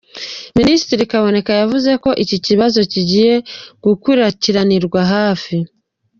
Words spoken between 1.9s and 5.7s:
ko iki kibazo kigiye gukurikiranirwa hafi.